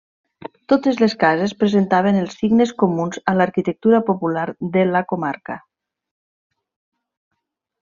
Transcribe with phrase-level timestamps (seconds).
[0.71, 4.47] Totes les cases presentaven els signes comuns a l'arquitectura popular
[4.79, 5.61] de la comarca.